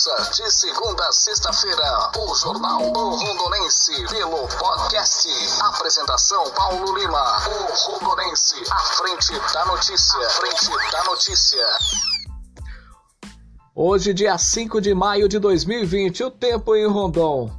de 0.00 0.50
segunda 0.50 1.06
a 1.06 1.12
sexta-feira 1.12 2.10
o 2.16 2.34
Jornal 2.34 2.80
O 2.80 3.16
Rondonense 3.16 3.92
pelo 4.08 4.48
podcast. 4.48 5.28
Apresentação 5.60 6.42
Paulo 6.52 6.96
Lima. 6.96 7.22
O 7.46 7.92
Rondonense, 7.92 8.54
à 8.70 8.78
frente 8.78 9.32
da 9.52 9.66
notícia. 9.66 10.18
À 10.26 10.30
frente 10.30 10.70
da 10.90 11.04
notícia. 11.04 11.66
Hoje, 13.74 14.14
dia 14.14 14.38
5 14.38 14.80
de 14.80 14.94
maio 14.94 15.28
de 15.28 15.38
2020, 15.38 16.24
o 16.24 16.30
tempo 16.30 16.74
em 16.74 16.86
Rondon. 16.86 17.50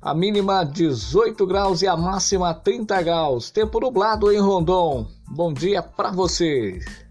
A 0.00 0.14
mínima 0.14 0.64
18 0.64 1.44
graus 1.44 1.82
e 1.82 1.88
a 1.88 1.96
máxima 1.96 2.54
30 2.54 3.02
graus. 3.02 3.50
Tempo 3.50 3.80
nublado 3.80 4.30
em 4.30 4.38
Rondon. 4.38 5.08
Bom 5.26 5.52
dia 5.52 5.82
para 5.82 6.12
vocês. 6.12 7.09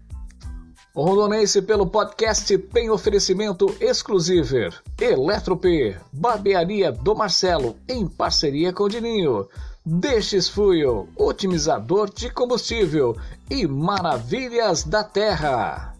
O 0.92 1.04
Rondonense 1.04 1.62
pelo 1.62 1.86
podcast 1.86 2.58
tem 2.58 2.90
oferecimento 2.90 3.72
exclusivo. 3.80 4.74
Eletrop, 5.00 5.64
Barbearia 6.12 6.90
do 6.90 7.14
Marcelo, 7.14 7.76
em 7.88 8.08
parceria 8.08 8.72
com 8.72 8.84
o 8.84 8.88
Dininho. 8.88 9.48
Deixes 9.86 10.48
Fuel, 10.48 11.08
otimizador 11.16 12.12
de 12.12 12.28
combustível 12.28 13.16
e 13.48 13.68
maravilhas 13.68 14.82
da 14.82 15.04
terra. 15.04 15.94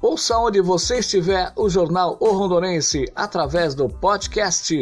Ouça 0.00 0.38
onde 0.38 0.60
você 0.60 1.00
estiver 1.00 1.52
o 1.56 1.68
jornal 1.68 2.16
O 2.20 2.30
Rondonense 2.30 3.04
através 3.16 3.74
do 3.74 3.88
podcast. 3.88 4.74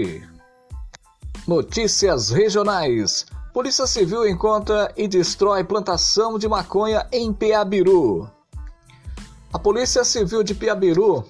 Notícias 1.49 2.29
regionais. 2.29 3.25
Polícia 3.55 3.87
Civil 3.87 4.29
encontra 4.29 4.93
e 4.95 5.09
destrói 5.09 5.65
plantação 5.65 6.39
de 6.39 6.47
maconha 6.47 7.07
em 7.11 7.33
Peabiru. 7.33 8.31
A 9.53 9.59
Polícia 9.59 10.05
Civil 10.05 10.45
de 10.45 10.55
Piabiru 10.55 11.25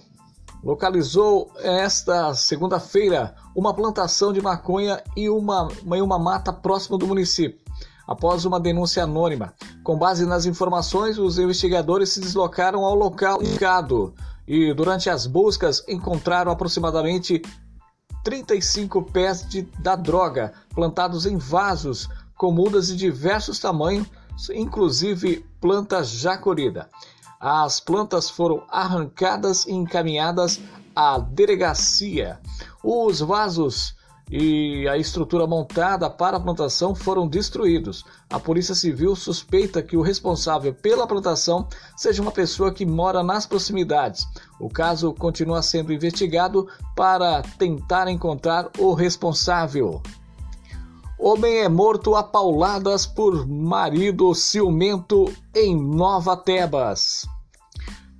localizou 0.63 1.51
esta 1.57 2.35
segunda-feira 2.35 3.35
uma 3.57 3.73
plantação 3.73 4.31
de 4.31 4.43
maconha 4.43 5.03
e 5.17 5.31
uma, 5.31 5.69
em 5.87 6.03
uma 6.03 6.19
mata 6.19 6.53
próxima 6.53 6.99
do 6.99 7.07
município. 7.07 7.59
Após 8.07 8.45
uma 8.45 8.61
denúncia 8.61 9.05
anônima, 9.05 9.55
com 9.83 9.97
base 9.97 10.27
nas 10.27 10.45
informações, 10.45 11.17
os 11.17 11.39
investigadores 11.39 12.11
se 12.11 12.21
deslocaram 12.21 12.85
ao 12.85 12.95
local 12.95 13.43
indicado 13.43 14.13
e, 14.47 14.75
durante 14.75 15.09
as 15.09 15.27
buscas, 15.27 15.83
encontraram 15.89 16.53
aproximadamente 16.53 17.41
35 18.23 19.03
pés 19.05 19.49
de, 19.49 19.63
da 19.79 19.97
droga 19.97 20.53
plantados 20.75 21.25
em 21.25 21.39
vasos 21.39 22.07
com 22.37 22.53
mudas 22.53 22.89
de 22.89 22.97
diversos 22.97 23.59
tamanhos, 23.59 24.07
inclusive 24.53 25.47
planta 25.59 26.05
já 26.05 26.37
colhida. 26.37 26.91
As 27.41 27.81
plantas 27.81 28.29
foram 28.29 28.63
arrancadas 28.69 29.65
e 29.65 29.73
encaminhadas 29.73 30.61
à 30.95 31.19
delegacia. 31.19 32.39
Os 32.85 33.21
vasos 33.21 33.97
e 34.31 34.87
a 34.87 34.99
estrutura 34.99 35.47
montada 35.47 36.09
para 36.11 36.37
a 36.37 36.41
plantação 36.41 36.95
foram 36.95 37.27
destruídos. 37.27 38.05
A 38.29 38.39
Polícia 38.39 38.75
Civil 38.75 39.17
suspeita 39.17 39.83
que 39.83 39.97
o 39.97 40.03
responsável 40.03 40.75
pela 40.75 41.07
plantação 41.07 41.67
seja 41.97 42.21
uma 42.21 42.31
pessoa 42.31 42.73
que 42.73 42.85
mora 42.85 43.23
nas 43.23 43.47
proximidades. 43.47 44.27
O 44.61 44.69
caso 44.69 45.13
continua 45.15 45.63
sendo 45.63 45.95
investigado 45.95 46.69
para 46.95 47.43
tentar 47.59 48.07
encontrar 48.07 48.71
o 48.79 48.93
responsável. 48.93 50.03
Homem 51.23 51.59
é 51.59 51.69
morto 51.69 52.17
a 52.17 52.23
pauladas 52.23 53.05
por 53.05 53.47
marido 53.47 54.35
ciumento 54.35 55.31
em 55.55 55.77
Nova 55.79 56.35
Tebas. 56.35 57.27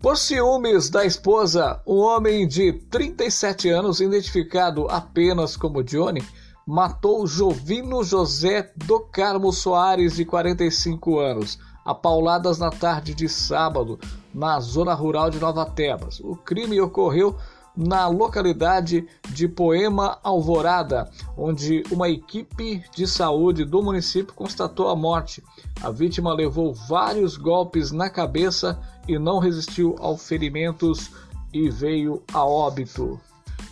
Por 0.03 0.19
ciúmes 0.19 0.91
da 0.91 1.07
esposa, 1.07 1.81
um 1.87 1.97
homem 1.97 2.47
de 2.47 2.75
37 2.75 3.71
anos, 3.71 4.03
identificado 4.03 4.87
apenas 4.91 5.57
como 5.57 5.83
Johnny, 5.83 6.23
matou 6.67 7.27
Jovino 7.27 8.05
José 8.05 8.71
do 8.77 9.01
Carmo 9.01 9.51
Soares, 9.51 10.17
de 10.17 10.27
45 10.27 11.19
anos, 11.19 11.59
a 11.87 11.95
pauladas 11.95 12.59
na 12.59 12.69
tarde 12.69 13.15
de 13.15 13.31
sábado, 13.31 13.99
na 14.35 14.61
zona 14.61 14.93
rural 14.93 15.31
de 15.31 15.39
Nova 15.39 15.65
Tebas. 15.65 16.21
O 16.21 16.37
crime 16.37 16.79
ocorreu 16.83 17.35
na 17.77 18.07
localidade 18.09 19.07
de 19.31 19.49
Poema 19.49 20.19
Alvorada, 20.23 21.11
onde 21.37 21.83
uma 21.91 22.09
equipe 22.09 22.85
de 22.95 23.07
saúde 23.07 23.65
do 23.65 23.83
município 23.83 24.35
constatou 24.35 24.89
a 24.89 24.97
morte. 24.97 25.43
A 25.83 25.91
vítima 25.91 26.35
levou 26.35 26.75
vários 26.75 27.37
golpes 27.37 27.91
na 27.91 28.11
cabeça 28.11 28.81
e 29.09 29.19
não 29.19 29.39
resistiu 29.39 29.97
aos 29.99 30.27
ferimentos 30.27 31.11
e 31.53 31.71
veio 31.71 32.23
a 32.33 32.45
óbito. 32.45 33.21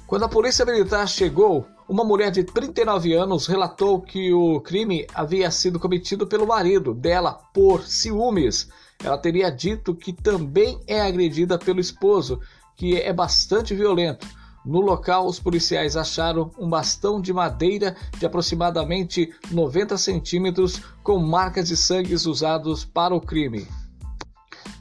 Quando 0.06 0.24
a 0.24 0.28
polícia 0.28 0.64
militar 0.64 1.06
chegou, 1.06 1.66
uma 1.88 2.04
mulher 2.04 2.30
de 2.30 2.44
39 2.44 3.14
anos 3.14 3.46
relatou 3.46 4.00
que 4.00 4.32
o 4.32 4.60
crime 4.60 5.06
havia 5.14 5.50
sido 5.50 5.78
cometido 5.78 6.26
pelo 6.26 6.46
marido 6.46 6.92
dela 6.92 7.32
por 7.52 7.82
ciúmes. 7.82 8.68
Ela 9.02 9.16
teria 9.16 9.50
dito 9.50 9.94
que 9.94 10.12
também 10.12 10.80
é 10.86 11.00
agredida 11.00 11.58
pelo 11.58 11.80
esposo 11.80 12.40
que 12.78 12.96
é 12.96 13.12
bastante 13.12 13.74
violento. 13.74 14.26
No 14.64 14.80
local, 14.80 15.26
os 15.26 15.38
policiais 15.40 15.96
acharam 15.96 16.52
um 16.56 16.68
bastão 16.68 17.20
de 17.20 17.32
madeira 17.32 17.96
de 18.18 18.24
aproximadamente 18.24 19.34
90 19.50 19.98
centímetros 19.98 20.80
com 21.02 21.18
marcas 21.18 21.66
de 21.68 21.76
sangue 21.76 22.14
usados 22.14 22.84
para 22.84 23.12
o 23.14 23.20
crime. 23.20 23.66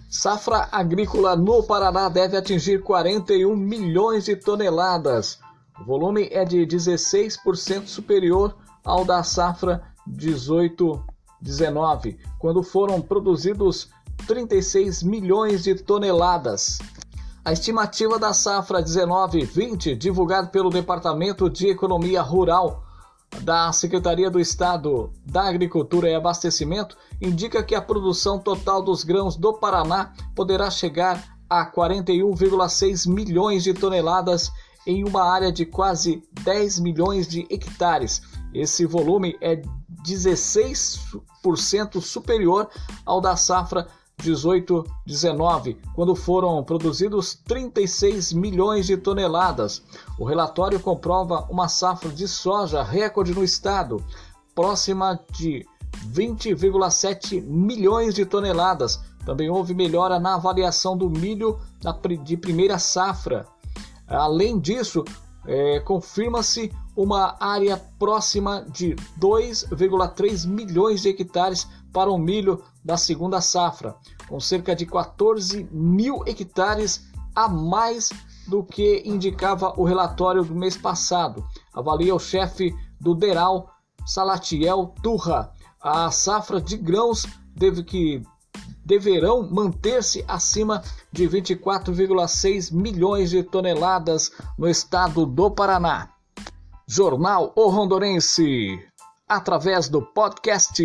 Safra 0.10 0.70
agrícola 0.72 1.36
no 1.36 1.62
Paraná 1.64 2.08
deve 2.08 2.38
atingir 2.38 2.84
41 2.84 3.56
milhões 3.56 4.26
de 4.26 4.36
toneladas. 4.36 5.40
O 5.82 5.86
volume 5.86 6.30
é 6.32 6.46
de 6.46 6.68
16% 6.68 7.88
superior 7.88 8.56
ao 8.84 9.04
da 9.04 9.24
safra 9.24 9.84
18-19, 10.10 12.18
quando 12.40 12.64
foram 12.64 13.02
produzidos 13.02 13.90
36 14.28 15.04
milhões 15.04 15.64
de 15.64 15.76
toneladas. 15.76 16.80
A 17.48 17.54
estimativa 17.54 18.20
da 18.20 18.34
safra 18.34 18.84
19-20, 18.84 19.96
divulgada 19.96 20.50
pelo 20.50 20.70
Departamento 20.70 21.50
de 21.50 21.70
Economia 21.70 22.22
Rural 22.22 22.84
da 23.40 23.72
Secretaria 23.72 24.30
do 24.30 24.38
Estado 24.38 25.14
da 25.26 25.48
Agricultura 25.48 26.10
e 26.10 26.14
Abastecimento, 26.14 26.98
indica 27.22 27.64
que 27.64 27.74
a 27.74 27.82
produção 27.82 28.38
total 28.38 28.82
dos 28.82 29.06
grãos 29.06 29.38
do 29.38 29.54
Paraná 29.54 30.12
poderá 30.36 30.70
chegar 30.70 31.24
a 31.50 31.66
41,6 31.66 33.10
milhões 33.10 33.64
de 33.64 33.74
toneladas 33.74 34.52
em 34.86 35.06
uma 35.06 35.24
área 35.24 35.50
de 35.50 35.66
quase 35.66 36.22
10 36.44 36.80
milhões 36.80 37.30
de 37.30 37.48
hectares. 37.50 38.24
Esse 38.54 38.86
volume 38.86 39.38
é 39.40 39.62
16% 40.06 42.02
superior 42.02 42.70
ao 43.06 43.22
da 43.22 43.38
safra 43.38 43.88
18-19, 44.22 45.78
quando 45.94 46.16
foram 46.16 46.64
produzidos 46.64 47.36
36 47.46 48.34
milhões 48.34 48.88
de 48.88 48.98
toneladas. 48.98 49.84
O 50.18 50.26
relatório 50.26 50.80
comprova 50.80 51.46
uma 51.50 51.68
safra 51.68 52.10
de 52.10 52.28
soja 52.28 52.82
recorde 52.82 53.34
no 53.34 53.44
estado, 53.44 54.04
próxima 54.56 55.20
de 55.32 55.66
20,7 56.12 57.42
milhões 57.44 58.16
de 58.16 58.26
toneladas. 58.26 59.00
Também 59.26 59.50
houve 59.50 59.74
melhora 59.74 60.20
na 60.20 60.36
avaliação 60.36 60.98
do 60.98 61.10
milho 61.10 61.60
de 62.24 62.38
primeira 62.38 62.80
safra. 62.80 63.46
Além 64.08 64.58
disso, 64.60 65.04
é, 65.46 65.80
confirma-se 65.82 66.72
uma 66.96 67.36
área 67.40 67.78
próxima 68.00 68.66
de 68.72 68.96
2,3 69.20 70.48
milhões 70.48 71.02
de 71.02 71.10
hectares 71.10 71.68
para 71.94 72.12
o 72.12 72.18
milho 72.18 72.64
da 72.84 72.98
segunda 72.98 73.42
safra, 73.42 73.96
com 74.28 74.40
cerca 74.40 74.76
de 74.76 74.86
14 74.86 75.68
mil 75.72 76.24
hectares 76.26 77.08
a 77.36 77.48
mais 77.48 78.12
do 78.48 78.64
que 78.64 79.04
indicava 79.06 79.74
o 79.78 79.84
relatório 79.84 80.44
do 80.44 80.56
mês 80.56 80.76
passado. 80.78 81.46
Avalia 81.74 82.16
o 82.16 82.20
chefe 82.20 82.74
do 83.00 83.14
Deral, 83.14 83.70
Salatiel 84.06 84.94
Turra. 85.04 85.52
A 85.82 86.10
safra 86.10 86.60
de 86.60 86.78
grãos 86.78 87.26
deve 87.56 87.84
que 87.84 88.24
deverão 88.84 89.48
manter-se 89.50 90.24
acima 90.28 90.82
de 91.12 91.28
24,6 91.28 92.74
milhões 92.74 93.30
de 93.30 93.44
toneladas 93.44 94.32
no 94.58 94.68
estado 94.68 95.26
do 95.26 95.52
Paraná. 95.52 96.10
Jornal 96.88 97.52
O 97.54 97.68
Rondonense, 97.68 98.80
através 99.28 99.90
do 99.90 100.02
podcast. 100.02 100.82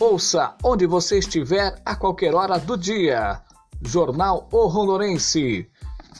Ouça 0.00 0.54
onde 0.64 0.86
você 0.86 1.18
estiver 1.18 1.80
a 1.84 1.94
qualquer 1.94 2.34
hora 2.34 2.58
do 2.58 2.76
dia. 2.76 3.40
Jornal 3.82 4.48
O 4.50 4.66
Rondonense 4.66 5.68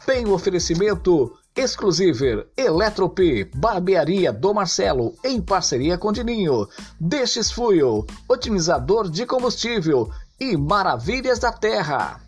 tem 0.04 0.26
um 0.26 0.32
oferecimento 0.32 1.32
exclusivo 1.54 2.44
Eletrop, 2.56 3.18
Barbearia 3.54 4.32
do 4.32 4.54
Marcelo, 4.54 5.14
em 5.24 5.40
parceria 5.40 5.98
com 5.98 6.12
Dininho, 6.12 6.68
Deixes 7.00 7.50
Fuel, 7.50 8.06
otimizador 8.28 9.08
de 9.10 9.26
combustível 9.26 10.10
e 10.40 10.56
Maravilhas 10.56 11.38
da 11.38 11.52
Terra. 11.52 12.20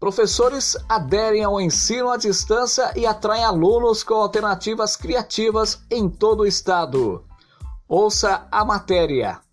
Professores 0.00 0.76
aderem 0.88 1.44
ao 1.44 1.60
ensino 1.60 2.10
à 2.10 2.16
distância 2.16 2.92
e 2.96 3.06
atraem 3.06 3.44
alunos 3.44 4.02
com 4.02 4.14
alternativas 4.14 4.96
criativas 4.96 5.80
em 5.90 6.08
todo 6.08 6.40
o 6.40 6.46
estado. 6.46 7.24
Ouça 7.88 8.46
a 8.50 8.64
matéria. 8.64 9.43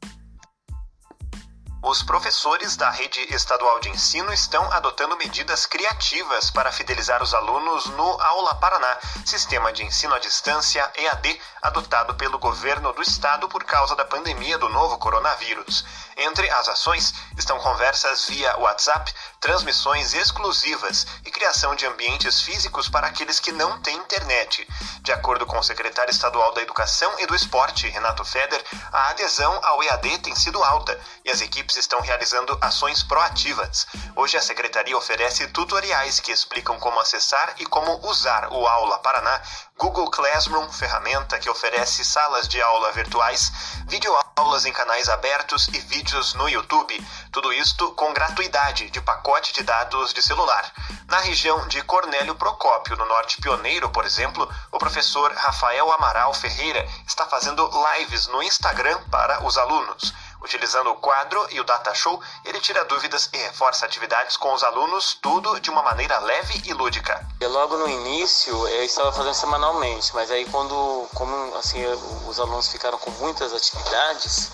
Os 1.83 2.03
professores 2.03 2.75
da 2.75 2.91
rede 2.91 3.19
estadual 3.33 3.79
de 3.79 3.89
ensino 3.89 4.31
estão 4.31 4.71
adotando 4.71 5.17
medidas 5.17 5.65
criativas 5.65 6.51
para 6.51 6.71
fidelizar 6.71 7.23
os 7.23 7.33
alunos 7.33 7.87
no 7.87 8.21
Aula 8.21 8.53
Paraná, 8.53 8.99
sistema 9.25 9.73
de 9.73 9.83
ensino 9.83 10.13
à 10.13 10.19
distância 10.19 10.91
EAD 10.95 11.41
adotado 11.59 12.13
pelo 12.13 12.37
governo 12.37 12.93
do 12.93 13.01
estado 13.01 13.49
por 13.49 13.63
causa 13.63 13.95
da 13.95 14.05
pandemia 14.05 14.59
do 14.59 14.69
novo 14.69 14.99
coronavírus. 14.99 15.83
Entre 16.15 16.47
as 16.51 16.67
ações 16.67 17.15
estão 17.35 17.57
conversas 17.57 18.27
via 18.27 18.55
WhatsApp, 18.57 19.11
transmissões 19.41 20.13
exclusivas 20.13 21.07
e 21.25 21.31
criação 21.31 21.75
de 21.75 21.83
ambientes 21.87 22.41
físicos 22.41 22.87
para 22.87 23.07
aqueles 23.07 23.39
que 23.39 23.51
não 23.51 23.81
têm 23.81 23.97
internet. 23.97 24.67
De 25.01 25.11
acordo 25.11 25.47
com 25.47 25.57
o 25.57 25.63
secretário 25.63 26.11
estadual 26.11 26.53
da 26.53 26.61
Educação 26.61 27.11
e 27.17 27.25
do 27.25 27.33
Esporte, 27.33 27.87
Renato 27.87 28.23
Feder, 28.23 28.63
a 28.91 29.09
adesão 29.09 29.59
ao 29.63 29.81
EAD 29.81 30.19
tem 30.19 30.35
sido 30.35 30.63
alta 30.63 30.97
e 31.25 31.31
as 31.31 31.41
equipes 31.41 31.75
estão 31.75 31.99
realizando 32.01 32.55
ações 32.61 33.01
proativas. 33.01 33.87
Hoje 34.15 34.37
a 34.37 34.41
secretaria 34.41 34.95
oferece 34.95 35.47
tutoriais 35.47 36.19
que 36.19 36.31
explicam 36.31 36.79
como 36.79 36.99
acessar 36.99 37.55
e 37.57 37.65
como 37.65 37.99
usar 38.07 38.47
o 38.53 38.67
Aula 38.67 38.99
Paraná, 38.99 39.41
Google 39.75 40.11
Classroom, 40.11 40.71
ferramenta 40.71 41.39
que 41.39 41.49
oferece 41.49 42.05
salas 42.05 42.47
de 42.47 42.61
aula 42.61 42.91
virtuais, 42.91 43.51
videoaulas 43.87 44.65
em 44.65 44.71
canais 44.71 45.09
abertos 45.09 45.67
e 45.69 45.79
vídeos 45.79 46.35
no 46.35 46.47
YouTube. 46.47 46.95
Tudo 47.31 47.51
isto 47.51 47.91
com 47.93 48.13
gratuidade 48.13 48.91
de 48.91 49.01
pacote 49.01 49.30
de 49.39 49.63
dados 49.63 50.13
de 50.13 50.21
celular. 50.21 50.71
Na 51.07 51.19
região 51.19 51.67
de 51.67 51.81
Cornélio 51.83 52.35
Procópio, 52.35 52.95
no 52.97 53.05
Norte 53.05 53.41
Pioneiro, 53.41 53.89
por 53.89 54.05
exemplo, 54.05 54.47
o 54.71 54.77
professor 54.77 55.31
Rafael 55.33 55.91
Amaral 55.91 56.33
Ferreira 56.33 56.87
está 57.07 57.25
fazendo 57.25 57.69
lives 57.95 58.27
no 58.27 58.43
Instagram 58.43 58.99
para 59.09 59.43
os 59.45 59.57
alunos. 59.57 60.13
Utilizando 60.41 60.89
o 60.89 60.95
quadro 60.95 61.47
e 61.51 61.59
o 61.59 61.63
data 61.63 61.93
show, 61.93 62.19
ele 62.43 62.59
tira 62.59 62.83
dúvidas 62.85 63.29
e 63.31 63.37
reforça 63.37 63.85
atividades 63.85 64.35
com 64.37 64.51
os 64.53 64.63
alunos, 64.63 65.17
tudo 65.21 65.59
de 65.59 65.69
uma 65.69 65.83
maneira 65.83 66.19
leve 66.19 66.63
e 66.65 66.73
lúdica. 66.73 67.25
Logo 67.41 67.77
no 67.77 67.87
início 67.87 68.67
eu 68.67 68.83
estava 68.83 69.11
fazendo 69.11 69.35
semanalmente, 69.35 70.13
mas 70.15 70.31
aí 70.31 70.45
quando 70.45 71.07
como 71.13 71.55
assim 71.57 71.85
os 72.27 72.39
alunos 72.39 72.69
ficaram 72.69 72.97
com 72.97 73.11
muitas 73.11 73.53
atividades, 73.53 74.49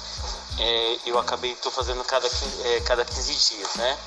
é, 0.60 0.98
eu 1.06 1.18
acabei 1.18 1.56
tô 1.56 1.72
fazendo 1.72 2.04
cada 2.04 2.28
é, 2.28 2.82
cada 2.82 3.06
15 3.06 3.56
dias, 3.56 3.76
né? 3.76 3.98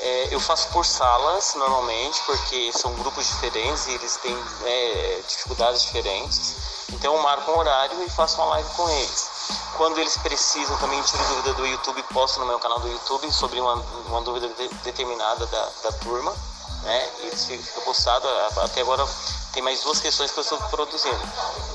É, 0.00 0.28
eu 0.30 0.40
faço 0.40 0.68
por 0.68 0.84
salas 0.84 1.54
normalmente, 1.54 2.20
porque 2.24 2.72
são 2.72 2.92
grupos 2.94 3.26
diferentes 3.26 3.86
e 3.86 3.92
eles 3.92 4.16
têm 4.16 4.34
né, 4.34 5.22
dificuldades 5.26 5.82
diferentes. 5.82 6.56
Então 6.92 7.14
eu 7.14 7.22
marco 7.22 7.50
um 7.50 7.58
horário 7.58 8.02
e 8.04 8.10
faço 8.10 8.36
uma 8.36 8.46
live 8.50 8.68
com 8.70 8.88
eles. 8.88 9.28
Quando 9.76 9.98
eles 9.98 10.16
precisam, 10.18 10.76
também 10.78 11.00
tiro 11.02 11.24
dúvida 11.24 11.54
do 11.54 11.66
YouTube, 11.66 12.02
posto 12.14 12.40
no 12.40 12.46
meu 12.46 12.58
canal 12.58 12.80
do 12.80 12.88
YouTube 12.88 13.30
sobre 13.32 13.60
uma, 13.60 13.74
uma 14.06 14.20
dúvida 14.22 14.48
de, 14.48 14.68
determinada 14.84 15.46
da, 15.46 15.68
da 15.84 15.92
turma. 15.92 16.34
Né? 16.82 17.10
Eles 17.24 17.44
ficam 17.44 17.82
postados. 17.82 18.28
Até 18.58 18.80
agora 18.80 19.06
tem 19.52 19.62
mais 19.62 19.80
duas 19.82 20.00
questões 20.00 20.30
que 20.30 20.38
eu 20.38 20.42
estou 20.42 20.58
produzindo. 20.70 21.20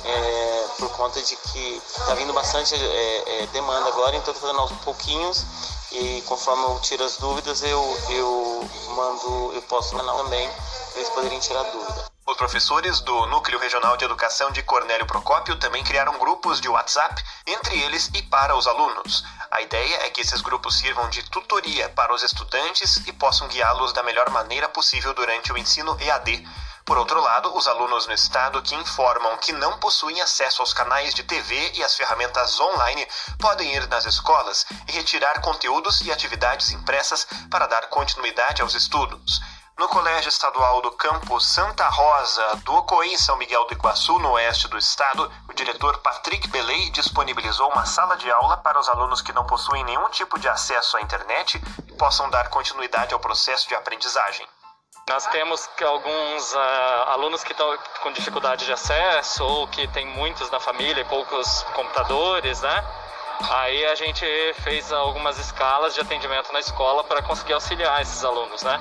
É, 0.06 0.68
por 0.80 0.90
conta 0.92 1.22
de 1.22 1.36
que 1.36 1.82
está 1.86 2.16
vindo 2.16 2.34
bastante 2.34 2.76
é, 2.76 3.44
é, 3.44 3.48
demanda 3.48 3.90
agora, 3.90 4.16
então 4.16 4.34
estou 4.34 4.48
fazendo 4.48 4.60
aos 4.60 4.72
pouquinhos 4.84 5.46
e 5.94 6.22
conforme 6.24 6.64
eu 6.64 6.80
tiro 6.82 7.04
as 7.04 7.18
dúvidas 7.18 7.62
eu, 7.64 7.98
eu 8.10 8.70
mando, 8.96 9.52
eu 9.54 9.62
posto 9.64 9.94
no 9.94 10.00
canal 10.00 10.24
também 10.24 10.50
para 10.50 11.00
eles 11.00 11.10
poderem 11.10 11.40
tirar 11.40 11.64
dúvida. 11.64 12.12
Os 12.26 12.38
professores 12.38 13.02
do 13.02 13.26
Núcleo 13.28 13.60
Regional 13.60 13.98
de 13.98 14.06
Educação 14.06 14.50
de 14.52 14.64
Cornélio 14.64 15.06
Procópio 15.06 15.58
também 15.58 15.84
criaram 15.84 16.18
grupos 16.18 16.62
de 16.62 16.70
WhatsApp 16.70 17.22
entre 17.46 17.80
eles 17.82 18.10
e 18.14 18.22
para 18.24 18.56
os 18.56 18.66
alunos. 18.66 19.24
A 19.52 19.62
ideia 19.62 20.06
é 20.06 20.10
que 20.10 20.22
esses 20.22 20.42
grupos 20.42 20.78
sirvam 20.78 21.10
de 21.10 21.22
tutoria 21.30 21.90
para 21.90 22.14
os 22.14 22.24
estudantes 22.24 22.98
e 23.06 23.12
possam 23.12 23.48
guiá-los 23.50 23.92
da 23.92 24.02
melhor 24.04 24.30
maneira 24.30 24.70
possível 24.70 25.14
durante 25.14 25.52
o 25.52 25.58
ensino 25.58 25.98
EAD. 26.00 26.48
Por 26.86 26.98
outro 26.98 27.22
lado, 27.22 27.56
os 27.56 27.66
alunos 27.66 28.08
no 28.08 28.14
estado 28.14 28.62
que 28.62 28.76
informam 28.76 29.38
que 29.38 29.54
não 29.54 29.80
possuem 29.80 30.20
acesso 30.22 30.62
aos 30.62 30.74
canais 30.74 31.14
de 31.14 31.24
TV 31.24 31.72
e 31.76 31.84
às 31.84 31.96
ferramentas 31.96 32.60
online 32.60 33.08
podem 33.40 33.74
ir 33.74 33.88
nas 33.88 34.06
escolas 34.06 34.66
e 34.90 34.92
retirar 34.92 35.40
conteúdos 35.42 36.02
e 36.02 36.12
atividades 36.12 36.72
impressas 36.72 37.26
para 37.50 37.68
dar 37.68 37.88
continuidade 37.88 38.62
aos 38.62 38.76
estudos. 38.76 39.42
No 39.80 39.88
Colégio 39.88 40.28
Estadual 40.28 40.82
do 40.82 40.92
Campo 40.92 41.40
Santa 41.40 41.88
Rosa 41.88 42.58
do 42.58 42.76
Ocoim, 42.76 43.16
São 43.18 43.38
Miguel 43.38 43.66
do 43.66 43.74
Iguaçu, 43.74 44.20
no 44.20 44.32
oeste 44.32 44.68
do 44.68 44.78
estado, 44.78 45.32
o 45.48 45.54
diretor 45.54 45.98
Patrick 46.00 46.48
Belei 46.50 46.90
disponibilizou 46.92 47.72
uma 47.72 47.86
sala 47.86 48.18
de 48.18 48.30
aula 48.30 48.58
para 48.58 48.80
os 48.80 48.90
alunos 48.90 49.22
que 49.22 49.34
não 49.34 49.48
possuem 49.48 49.86
nenhum 49.86 50.10
tipo 50.10 50.38
de 50.38 50.50
acesso 50.50 50.98
à 50.98 51.02
internet 51.02 51.62
e 51.88 51.94
possam 51.94 52.30
dar 52.30 52.50
continuidade 52.50 53.14
ao 53.14 53.20
processo 53.22 53.70
de 53.70 53.74
aprendizagem. 53.74 54.46
Nós 55.10 55.28
temos 55.28 55.70
alguns 55.86 56.54
uh, 56.54 56.58
alunos 57.10 57.44
que 57.44 57.52
estão 57.52 57.78
com 58.02 58.12
dificuldade 58.12 58.66
de 58.66 58.72
acesso 58.72 59.44
ou 59.44 59.68
que 59.68 59.88
tem 59.90 60.06
muitos 60.08 60.50
na 60.50 60.60
família 60.60 61.02
e 61.02 61.06
poucos 61.06 61.64
computadores, 61.74 62.62
né? 62.62 62.84
Aí 63.50 63.86
a 63.86 63.96
gente 63.96 64.26
fez 64.62 64.92
algumas 64.92 65.38
escalas 65.38 65.94
de 65.94 66.02
atendimento 66.02 66.52
na 66.54 66.60
escola 66.60 67.04
para 67.04 67.22
conseguir 67.22 67.54
auxiliar 67.54 68.02
esses 68.02 68.24
alunos, 68.24 68.64
né? 68.64 68.80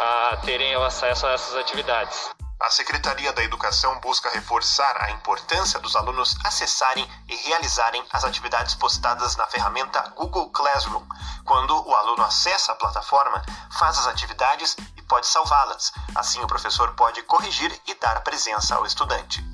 a 0.00 0.36
terem 0.38 0.74
acesso 0.74 1.26
a 1.26 1.32
essas 1.32 1.56
atividades. 1.56 2.30
A 2.60 2.70
Secretaria 2.70 3.32
da 3.32 3.42
Educação 3.42 4.00
busca 4.00 4.30
reforçar 4.30 4.96
a 5.02 5.10
importância 5.10 5.78
dos 5.80 5.94
alunos 5.96 6.36
acessarem 6.44 7.06
e 7.28 7.34
realizarem 7.48 8.02
as 8.10 8.24
atividades 8.24 8.74
postadas 8.74 9.36
na 9.36 9.46
ferramenta 9.46 10.00
Google 10.16 10.48
Classroom. 10.50 11.02
Quando 11.44 11.86
o 11.86 11.94
aluno 11.94 12.22
acessa 12.22 12.72
a 12.72 12.74
plataforma, 12.74 13.42
faz 13.78 13.98
as 13.98 14.06
atividades 14.06 14.76
pode 15.08 15.26
salvá-las. 15.26 15.92
Assim, 16.14 16.40
o 16.40 16.46
professor 16.46 16.94
pode 16.94 17.22
corrigir 17.22 17.72
e 17.86 17.94
dar 17.94 18.22
presença 18.22 18.74
ao 18.74 18.86
estudante. 18.86 19.44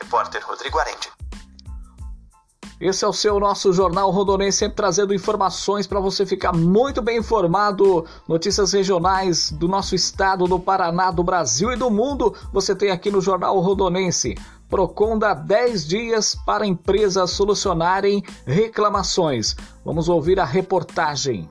Repórter 0.00 0.44
Rodrigo 0.46 0.78
Arende. 0.78 1.10
Esse 2.78 3.06
é 3.06 3.08
o 3.08 3.12
seu 3.12 3.40
nosso 3.40 3.72
Jornal 3.72 4.10
Rondonense, 4.10 4.58
sempre 4.58 4.76
trazendo 4.76 5.14
informações 5.14 5.86
para 5.86 5.98
você 5.98 6.26
ficar 6.26 6.52
muito 6.52 7.00
bem 7.00 7.18
informado. 7.18 8.04
Notícias 8.28 8.74
regionais 8.74 9.50
do 9.50 9.66
nosso 9.66 9.94
estado, 9.94 10.46
do 10.46 10.60
Paraná, 10.60 11.10
do 11.10 11.24
Brasil 11.24 11.72
e 11.72 11.76
do 11.76 11.90
mundo, 11.90 12.34
você 12.52 12.74
tem 12.74 12.90
aqui 12.90 13.10
no 13.10 13.22
Jornal 13.22 13.58
Rondonense. 13.60 14.34
Procon 14.68 15.18
dá 15.18 15.32
10 15.32 15.86
dias 15.86 16.36
para 16.44 16.66
empresas 16.66 17.30
solucionarem 17.30 18.22
reclamações. 18.44 19.56
Vamos 19.82 20.10
ouvir 20.10 20.38
a 20.38 20.44
reportagem. 20.44 21.48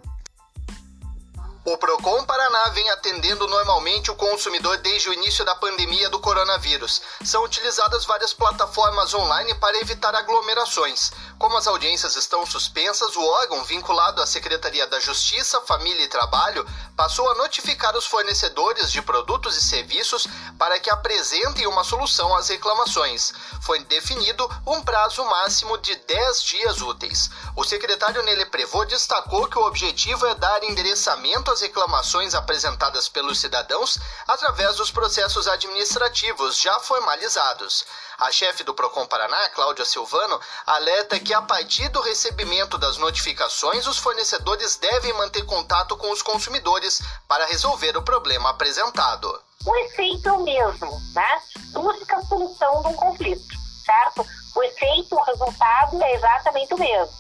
O 1.68 1.80
Procon 1.80 2.24
Paraná 2.26 2.70
vem 2.76 2.88
atendendo 2.92 3.48
normalmente 3.48 4.12
o 4.12 4.16
consumidor 4.16 4.78
desde 4.78 5.10
o 5.10 5.14
início 5.14 5.44
da 5.44 5.56
pandemia 5.56 6.08
do 6.12 6.20
coronavírus. 6.20 7.02
São 7.24 7.44
utilizadas 7.44 8.06
várias 8.06 8.36
plataformas 8.36 9.16
online 9.16 9.52
para 9.56 9.80
evitar 9.80 10.14
aglomerações. 10.14 11.12
Como 11.40 11.58
as 11.58 11.66
audiências 11.66 12.16
estão 12.16 12.46
suspensas, 12.46 13.16
o 13.16 13.26
órgão 13.26 13.64
vinculado 13.64 14.22
à 14.22 14.28
Secretaria 14.28 14.86
da 14.86 15.00
Justiça, 15.00 15.60
Família 15.62 16.06
e 16.06 16.08
Trabalho 16.08 16.64
passou 16.96 17.28
a 17.32 17.36
notificar 17.36 17.98
os 17.98 18.06
fornecedores 18.06 18.92
de 18.92 19.02
produtos 19.02 19.58
e 19.58 19.62
serviços 19.62 20.28
para 20.60 20.80
que 20.80 20.92
apresentem 20.92 21.66
uma 21.66 21.84
solução 21.84 22.36
às 22.36 22.48
reclamações. 22.48 23.34
Foi 23.64 23.80
definido 23.86 24.48
um 24.68 24.84
prazo 24.84 25.26
máximo 25.26 25.80
de 25.80 25.96
10 25.96 26.44
dias 26.44 26.82
úteis. 26.82 27.32
O 27.56 27.64
secretário 27.64 28.22
Nele 28.22 28.46
Prevô 28.46 28.86
destacou 28.86 29.48
que 29.48 29.58
o 29.58 29.66
objetivo 29.66 30.28
é 30.28 30.36
dar 30.36 30.64
endereçamento 30.64 31.55
as 31.56 31.62
reclamações 31.62 32.36
apresentadas 32.36 33.08
pelos 33.08 33.40
cidadãos 33.40 33.98
através 34.28 34.76
dos 34.76 34.92
processos 34.92 35.48
administrativos 35.48 36.60
já 36.60 36.78
formalizados. 36.82 37.86
A 38.18 38.30
chefe 38.30 38.62
do 38.62 38.74
Procon 38.74 39.08
Paraná, 39.08 39.48
Cláudia 39.50 39.86
Silvano, 39.86 40.38
alerta 40.66 41.18
que 41.18 41.34
a 41.34 41.42
partir 41.42 41.88
do 41.90 42.02
recebimento 42.02 42.78
das 42.78 42.98
notificações, 42.98 43.88
os 43.88 43.98
fornecedores 43.98 44.76
devem 44.76 45.14
manter 45.14 45.46
contato 45.46 45.96
com 45.96 46.12
os 46.12 46.22
consumidores 46.22 47.02
para 47.26 47.46
resolver 47.46 47.96
o 47.96 48.04
problema 48.04 48.50
apresentado. 48.50 49.42
O 49.66 49.76
efeito 49.78 50.28
é 50.28 50.32
o 50.34 50.44
mesmo, 50.44 51.02
né? 51.14 51.42
Busca 51.72 52.18
a 52.18 52.26
solução 52.26 52.82
de 52.82 52.88
um 52.90 52.94
conflito, 52.96 53.56
certo? 53.86 54.26
O 54.54 54.64
efeito, 54.64 55.16
o 55.16 55.24
resultado 55.24 56.04
é 56.04 56.16
exatamente 56.16 56.74
o 56.74 56.78
mesmo, 56.78 57.14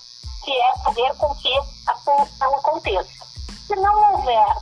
que 0.44 0.52
é 0.52 0.84
fazer 0.84 1.16
com 1.18 1.34
que 1.36 1.58
a 1.88 1.96
solução 1.96 2.56
aconteça. 2.56 3.26
Se 3.68 3.76
não 3.76 4.14
houver 4.14 4.56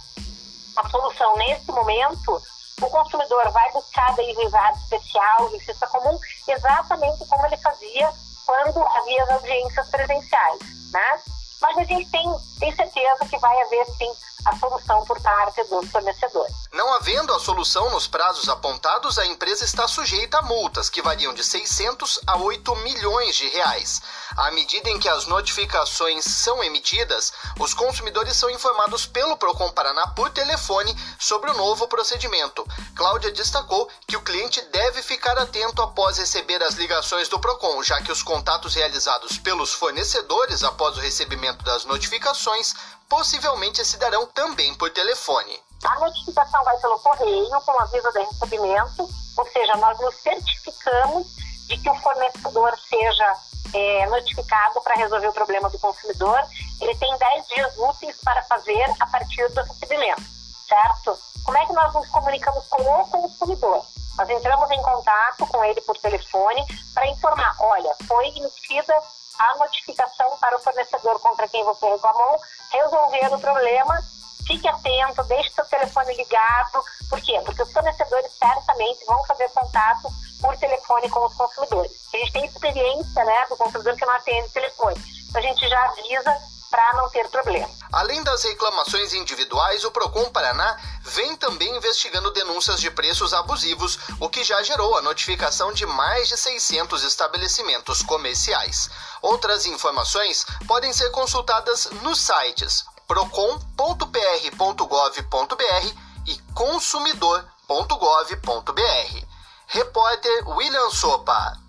a 0.77 0.89
solução 0.89 1.35
nesse 1.37 1.71
momento, 1.71 2.41
o 2.81 2.89
consumidor 2.89 3.51
vai 3.51 3.71
buscar 3.71 4.15
daí 4.15 4.33
juizado 4.33 4.77
especial, 4.77 5.49
justiça 5.51 5.87
comum, 5.87 6.17
exatamente 6.47 7.25
como 7.25 7.45
ele 7.45 7.57
fazia 7.57 8.11
quando 8.45 8.83
havia 8.83 9.23
as 9.23 9.29
audiências 9.29 9.89
presenciais, 9.89 10.59
né? 10.91 11.21
mas 11.63 11.77
a 11.77 11.83
gente 11.85 12.09
tem, 12.11 12.23
tem 12.59 12.75
certeza 12.75 13.25
que 13.29 13.37
vai 13.37 13.61
haver 13.61 13.85
sim 13.97 14.11
a 14.45 14.57
solução 14.57 15.05
por 15.05 15.19
parte 15.21 15.63
dos 15.63 15.89
fornecedores. 15.89 16.53
Não 16.73 16.92
havendo 17.03 17.33
a 17.33 17.39
solução 17.39 17.89
nos 17.89 18.07
prazos 18.07 18.47
apontados, 18.47 19.19
a 19.19 19.25
empresa 19.25 19.65
está 19.65 19.85
sujeita 19.89 20.37
a 20.37 20.41
multas 20.41 20.89
que 20.89 21.01
variam 21.01 21.33
de 21.33 21.43
600 21.43 22.21
a 22.25 22.37
8 22.37 22.73
milhões 22.77 23.35
de 23.35 23.45
reais. 23.49 24.01
À 24.37 24.49
medida 24.51 24.89
em 24.89 24.97
que 24.97 25.09
as 25.09 25.27
notificações 25.27 26.23
são 26.23 26.63
emitidas, 26.63 27.33
os 27.59 27.73
consumidores 27.73 28.37
são 28.37 28.49
informados 28.49 29.05
pelo 29.05 29.35
Procon 29.35 29.69
Paraná 29.73 30.07
por 30.15 30.29
telefone 30.29 30.95
sobre 31.19 31.51
o 31.51 31.53
novo 31.57 31.89
procedimento. 31.89 32.65
Cláudia 32.95 33.33
destacou 33.33 33.89
que 34.07 34.15
o 34.15 34.21
cliente 34.21 34.61
deve 34.71 35.03
ficar 35.03 35.37
atento 35.37 35.81
após 35.81 36.17
receber 36.17 36.63
as 36.63 36.75
ligações 36.75 37.27
do 37.27 37.37
Procon, 37.37 37.83
já 37.83 38.01
que 38.01 38.13
os 38.13 38.23
contatos 38.23 38.75
realizados 38.75 39.37
pelos 39.37 39.73
fornecedores 39.73 40.63
após 40.63 40.95
o 40.95 41.01
recebimento 41.01 41.65
das 41.65 41.83
notificações 41.83 42.73
possivelmente 43.09 43.83
se 43.83 43.97
darão 43.97 44.25
também 44.27 44.73
por 44.75 44.89
telefone. 44.89 45.59
A 45.83 45.99
notificação 45.99 46.63
vai 46.63 46.77
pelo 46.77 46.99
correio 46.99 47.61
com 47.61 47.79
aviso 47.79 48.11
de 48.11 48.19
recebimento, 48.19 49.09
ou 49.37 49.47
seja, 49.51 49.75
nós 49.77 49.99
nos 49.99 50.15
certificamos 50.15 51.27
de 51.67 51.77
que 51.77 51.89
o 51.89 51.95
fornecedor 51.95 52.77
seja 52.89 53.35
é, 53.73 54.05
notificado 54.07 54.81
para 54.81 54.95
resolver 54.95 55.27
o 55.27 55.33
problema 55.33 55.69
do 55.69 55.79
consumidor. 55.79 56.41
Ele 56.79 56.95
tem 56.95 57.17
10 57.17 57.47
dias 57.47 57.77
úteis 57.77 58.15
para 58.23 58.43
fazer 58.43 58.85
a 58.99 59.07
partir 59.07 59.49
do 59.49 59.61
recebimento, 59.61 60.23
certo? 60.67 61.17
Como 61.43 61.57
é 61.57 61.65
que 61.65 61.73
nós 61.73 61.93
nos 61.93 62.07
comunicamos 62.09 62.65
com 62.67 62.81
o 62.81 63.07
consumidor? 63.09 63.85
Nós 64.17 64.29
entramos 64.29 64.69
em 64.71 64.81
contato 64.81 65.47
com 65.47 65.63
ele 65.65 65.81
por 65.81 65.97
telefone 65.97 66.63
para 66.93 67.07
informar: 67.07 67.55
olha, 67.59 67.95
foi 68.07 68.27
emitida 68.27 68.93
a 69.39 69.57
notificação 69.57 70.37
para 70.39 70.55
o 70.55 70.59
fornecedor 70.59 71.19
contra 71.19 71.47
quem 71.47 71.63
você 71.63 71.85
reclamou, 71.87 72.39
resolver 72.71 73.33
o 73.33 73.39
problema, 73.39 73.99
fique 74.47 74.67
atento, 74.67 75.23
deixe 75.23 75.49
seu 75.49 75.65
telefone 75.65 76.15
ligado. 76.15 76.83
Por 77.09 77.21
quê? 77.21 77.41
Porque 77.45 77.61
os 77.61 77.71
fornecedores 77.71 78.31
certamente 78.33 79.05
vão 79.05 79.23
fazer 79.25 79.49
contato 79.49 80.09
por 80.41 80.57
telefone 80.57 81.09
com 81.09 81.25
os 81.25 81.33
consumidores. 81.33 81.91
A 82.13 82.17
gente 82.17 82.33
tem 82.33 82.45
experiência 82.45 83.23
né, 83.23 83.45
do 83.49 83.55
consumidor 83.55 83.95
que 83.95 84.05
não 84.05 84.13
atende 84.13 84.49
telefone. 84.49 84.95
Então 85.29 85.41
a 85.41 85.43
gente 85.43 85.67
já 85.67 85.83
avisa 85.85 86.53
para 86.69 86.93
não 86.93 87.07
ter 87.09 87.29
problema. 87.29 87.69
Além 87.91 88.23
das 88.23 88.43
reclamações 88.43 89.13
individuais, 89.13 89.85
o 89.85 89.91
Procon 89.91 90.31
Paraná 90.31 90.75
vem 91.03 91.35
também 91.35 91.77
investigando 91.77 92.31
denúncias 92.31 92.81
de 92.81 92.89
preços 92.89 93.31
abusivos, 93.31 93.99
o 94.19 94.27
que 94.27 94.43
já 94.43 94.61
gerou 94.63 94.97
a 94.97 95.01
notificação 95.03 95.71
de 95.71 95.85
mais 95.85 96.27
de 96.27 96.35
600 96.35 97.03
estabelecimentos 97.03 98.01
comerciais. 98.01 98.89
Outras 99.21 99.67
informações 99.67 100.43
podem 100.67 100.91
ser 100.91 101.11
consultadas 101.11 101.91
nos 102.01 102.19
sites 102.19 102.83
procon.pr.gov.br 103.07 105.93
e 106.27 106.37
consumidor.gov.br. 106.53 109.25
Repórter 109.67 110.49
William 110.49 110.89
Sopa. 110.89 111.63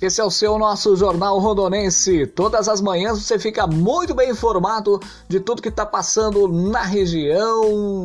Esse 0.00 0.20
é 0.20 0.24
o 0.24 0.30
seu 0.30 0.56
nosso 0.58 0.94
Jornal 0.94 1.40
Rondonense. 1.40 2.24
Todas 2.24 2.68
as 2.68 2.80
manhãs 2.80 3.20
você 3.20 3.36
fica 3.36 3.66
muito 3.66 4.14
bem 4.14 4.30
informado 4.30 5.00
de 5.28 5.40
tudo 5.40 5.60
que 5.60 5.68
está 5.68 5.84
passando 5.84 6.46
na 6.46 6.82
região, 6.82 7.64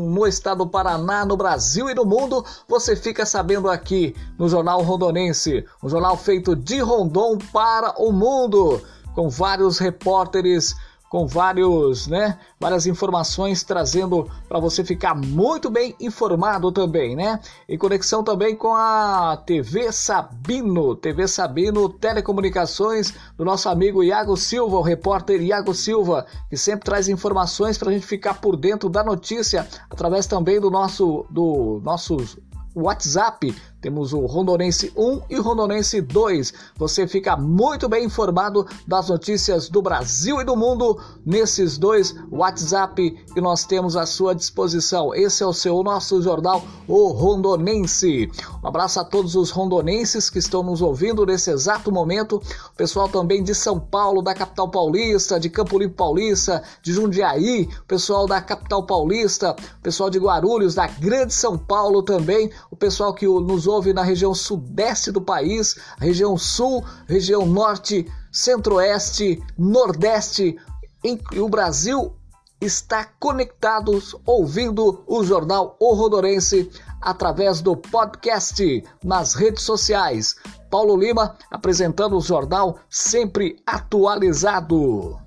no 0.09 0.25
estado 0.25 0.65
do 0.65 0.71
Paraná, 0.71 1.23
no 1.23 1.37
Brasil 1.37 1.87
e 1.87 1.93
no 1.93 2.03
mundo. 2.03 2.43
Você 2.67 2.95
fica 2.95 3.27
sabendo 3.27 3.69
aqui 3.69 4.15
no 4.39 4.49
Jornal 4.49 4.81
Rondonense, 4.81 5.63
um 5.83 5.87
jornal 5.87 6.17
feito 6.17 6.55
de 6.55 6.79
Rondon 6.79 7.37
para 7.53 7.93
o 8.01 8.11
mundo, 8.11 8.81
com 9.13 9.29
vários 9.29 9.77
repórteres 9.77 10.75
com 11.13 11.27
vários, 11.27 12.07
né, 12.07 12.39
várias 12.59 12.87
informações 12.87 13.61
trazendo 13.61 14.27
para 14.49 14.59
você 14.59 14.83
ficar 14.83 15.13
muito 15.13 15.69
bem 15.69 15.95
informado 15.99 16.71
também, 16.71 17.15
né? 17.15 17.39
Em 17.69 17.77
conexão 17.77 18.23
também 18.23 18.55
com 18.55 18.73
a 18.73 19.37
TV 19.45 19.91
Sabino, 19.91 20.95
TV 20.95 21.27
Sabino 21.27 21.87
Telecomunicações 21.87 23.13
do 23.37 23.45
nosso 23.45 23.69
amigo 23.69 24.03
Iago 24.03 24.35
Silva, 24.35 24.77
o 24.77 24.81
repórter 24.81 25.39
Iago 25.39 25.75
Silva, 25.75 26.25
que 26.49 26.57
sempre 26.57 26.85
traz 26.85 27.07
informações 27.07 27.77
para 27.77 27.91
a 27.91 27.93
gente 27.93 28.07
ficar 28.07 28.41
por 28.41 28.57
dentro 28.57 28.89
da 28.89 29.03
notícia 29.03 29.67
através 29.91 30.25
também 30.25 30.59
do 30.59 30.71
nosso 30.71 31.27
do 31.29 31.79
nossos 31.83 32.39
WhatsApp. 32.73 33.55
Temos 33.83 34.13
o 34.13 34.25
Rondonense 34.25 34.93
1 34.95 35.23
e 35.29 35.37
o 35.37 35.41
Rondonense 35.41 35.99
2. 35.99 36.53
Você 36.77 37.05
fica 37.05 37.35
muito 37.35 37.89
bem 37.89 38.05
informado 38.05 38.65
das 38.87 39.09
notícias 39.09 39.67
do 39.67 39.81
Brasil 39.81 40.39
e 40.39 40.45
do 40.45 40.55
mundo 40.55 40.97
nesses 41.25 41.77
dois 41.77 42.15
WhatsApp 42.31 43.11
que 43.33 43.41
nós 43.41 43.65
temos 43.65 43.97
à 43.97 44.05
sua 44.05 44.33
disposição. 44.33 45.13
Esse 45.13 45.43
é 45.43 45.45
o 45.45 45.51
seu 45.51 45.83
nosso 45.83 46.21
jornal, 46.21 46.63
o 46.87 47.09
Rondonense. 47.09 48.31
Um 48.63 48.67
abraço 48.69 49.01
a 49.01 49.03
todos 49.03 49.35
os 49.35 49.49
rondonenses 49.49 50.29
que 50.29 50.39
estão 50.39 50.63
nos 50.63 50.81
ouvindo 50.81 51.25
nesse 51.25 51.51
exato 51.51 51.91
momento. 51.91 52.37
O 52.71 52.77
pessoal 52.77 53.09
também 53.09 53.43
de 53.43 53.53
São 53.53 53.77
Paulo, 53.77 54.21
da 54.21 54.33
capital 54.33 54.69
paulista, 54.69 55.37
de 55.37 55.49
Campo 55.49 55.77
Limpo 55.77 55.95
Paulista, 55.95 56.63
de 56.81 56.93
Jundiaí, 56.93 57.67
o 57.81 57.85
pessoal 57.85 58.25
da 58.27 58.39
capital 58.39 58.83
paulista, 58.83 59.53
o 59.79 59.81
pessoal 59.83 60.09
de 60.09 60.19
Guarulhos, 60.19 60.73
da 60.73 60.87
Grande 60.87 61.33
São 61.33 61.57
Paulo 61.57 62.01
também, 62.01 62.49
o 62.71 62.77
pessoal 62.77 63.13
que 63.13 63.27
nos 63.27 63.67
ouve 63.67 63.72
na 63.93 64.03
região 64.03 64.33
sudeste 64.33 65.11
do 65.11 65.21
país, 65.21 65.75
região 65.97 66.37
sul, 66.37 66.83
região 67.07 67.45
norte, 67.45 68.05
centro-oeste, 68.31 69.41
nordeste. 69.57 70.57
Em, 71.03 71.19
o 71.37 71.49
Brasil 71.49 72.13
está 72.61 73.05
conectado 73.19 74.01
ouvindo 74.25 75.03
o 75.07 75.23
jornal 75.23 75.75
O 75.79 75.93
Rodorense 75.93 76.71
através 77.01 77.61
do 77.61 77.75
podcast 77.75 78.83
nas 79.03 79.33
redes 79.33 79.63
sociais. 79.63 80.35
Paulo 80.69 80.95
Lima 80.95 81.35
apresentando 81.51 82.17
o 82.17 82.21
jornal 82.21 82.79
sempre 82.89 83.61
atualizado. 83.65 85.19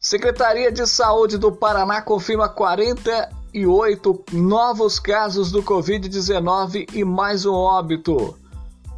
Secretaria 0.00 0.72
de 0.72 0.84
Saúde 0.86 1.38
do 1.38 1.52
Paraná 1.52 2.02
confirma 2.02 2.48
40 2.48 3.41
e 3.52 3.66
oito 3.66 4.24
novos 4.32 4.98
casos 4.98 5.50
do 5.50 5.62
Covid-19 5.62 6.88
e 6.94 7.04
mais 7.04 7.44
um 7.44 7.52
óbito. 7.52 8.36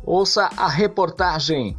Ouça 0.05 0.51
a 0.57 0.69
reportagem. 0.69 1.77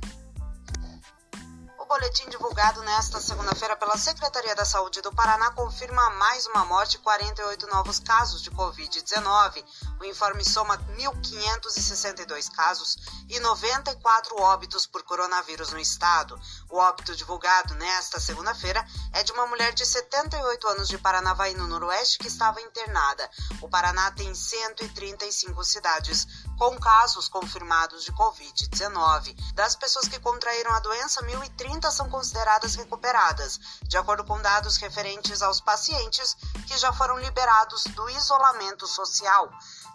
O 1.86 1.88
boletim 1.88 2.28
divulgado 2.30 2.82
nesta 2.82 3.22
segunda-feira 3.22 3.76
pela 3.76 3.96
Secretaria 3.96 4.56
da 4.56 4.66
Saúde 4.66 5.04
do 5.04 5.14
Paraná 5.14 5.52
confirma 5.52 6.10
mais 6.10 6.48
uma 6.48 6.66
morte 6.66 6.96
e 6.96 6.98
48 6.98 7.68
novos 7.68 8.00
casos 8.00 8.42
de 8.42 8.50
Covid-19. 8.50 9.64
O 10.02 10.04
informe 10.04 10.44
soma 10.44 10.80
1.562 10.98 12.50
casos 12.52 12.98
e 13.30 13.40
94 13.40 14.36
óbitos 14.42 14.88
por 14.88 15.04
coronavírus 15.04 15.72
no 15.74 15.80
estado. 15.80 16.40
O 16.72 16.78
óbito 16.78 17.16
divulgado 17.16 17.76
nesta 17.76 18.20
segunda-feira 18.20 18.84
é 19.14 19.22
de 19.22 19.32
uma 19.32 19.46
mulher 19.46 19.72
de 19.72 19.86
78 19.86 20.68
anos 20.68 20.88
de 20.88 20.98
Paranavaí, 20.98 21.54
no 21.54 21.68
Noroeste, 21.68 22.18
que 22.18 22.28
estava 22.28 22.62
internada. 22.62 23.30
O 23.62 23.70
Paraná 23.70 24.10
tem 24.10 24.34
135 24.34 25.64
cidades 25.64 26.26
com 26.58 26.80
casos 26.80 27.28
confirmados 27.28 28.04
de 28.04 28.12
Covid-19. 28.14 29.36
Das 29.54 29.76
pessoas 29.76 30.08
que 30.08 30.20
contraíram 30.20 30.72
a 30.72 30.80
doença, 30.80 31.22
1.030 31.22 31.75
são 31.92 32.10
consideradas 32.10 32.76
recuperadas, 32.76 33.60
de 33.84 33.98
acordo 33.98 34.24
com 34.24 34.42
dados 34.42 34.78
referentes 34.78 35.42
aos 35.42 35.60
pacientes 35.60 36.36
que 36.68 36.78
já 36.78 36.92
foram 36.94 37.18
liberados 37.20 37.84
do 37.84 38.10
isolamento 38.10 38.88
social. 38.88 39.50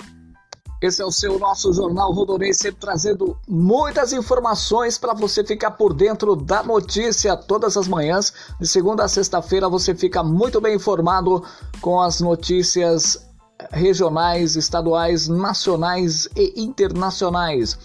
Esse 0.79 1.01
é 1.01 1.05
o 1.05 1.11
seu 1.11 1.39
nosso 1.39 1.73
Jornal 1.73 2.11
Rondonense, 2.11 2.59
sempre 2.59 2.79
trazendo 2.79 3.35
muitas 3.47 4.13
informações 4.13 4.95
para 4.95 5.11
você 5.11 5.43
ficar 5.43 5.71
por 5.71 5.91
dentro 5.91 6.35
da 6.35 6.61
notícia 6.61 7.35
todas 7.35 7.75
as 7.75 7.87
manhãs. 7.87 8.31
De 8.59 8.67
segunda 8.67 9.03
a 9.03 9.07
sexta-feira 9.07 9.67
você 9.67 9.95
fica 9.95 10.21
muito 10.21 10.61
bem 10.61 10.75
informado 10.75 11.43
com 11.81 11.99
as 11.99 12.21
notícias 12.21 13.25
regionais, 13.71 14.55
estaduais, 14.55 15.27
nacionais 15.27 16.29
e 16.35 16.61
internacionais. 16.61 17.77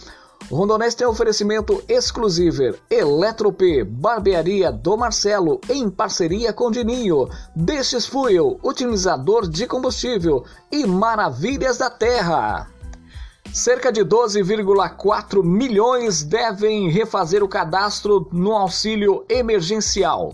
O 0.50 0.56
Rondonense 0.56 0.96
tem 0.96 1.06
oferecimento 1.06 1.82
exclusivo 1.88 2.76
Eletrop, 2.90 3.84
Barbearia 3.84 4.70
do 4.70 4.98
Marcelo, 4.98 5.60
em 5.70 5.88
parceria 5.88 6.52
com 6.52 6.70
Dininho, 6.70 7.26
Destes 7.56 8.04
Fuel, 8.04 8.58
utilizador 8.62 9.48
de 9.48 9.66
combustível 9.66 10.44
e 10.70 10.86
Maravilhas 10.86 11.78
da 11.78 11.88
Terra. 11.88 12.71
Cerca 13.52 13.92
de 13.92 14.02
12,4 14.02 15.44
milhões 15.44 16.22
devem 16.22 16.88
refazer 16.88 17.44
o 17.44 17.48
cadastro 17.48 18.26
no 18.32 18.52
auxílio 18.52 19.26
emergencial. 19.28 20.32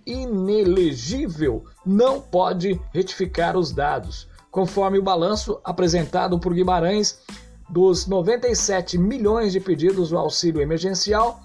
inelegível 0.06 1.64
não 1.84 2.20
pode 2.20 2.80
retificar 2.92 3.56
os 3.56 3.72
dados. 3.72 4.28
Conforme 4.50 4.98
o 4.98 5.02
balanço 5.02 5.60
apresentado 5.62 6.38
por 6.38 6.54
Guimarães, 6.54 7.20
dos 7.68 8.06
97 8.06 8.96
milhões 8.96 9.52
de 9.52 9.60
pedidos 9.60 10.08
do 10.08 10.16
auxílio 10.16 10.62
emergencial, 10.62 11.40